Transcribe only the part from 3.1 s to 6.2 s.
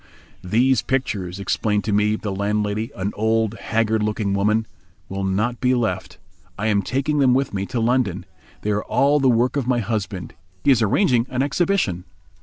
old, haggard looking woman, "will not be left,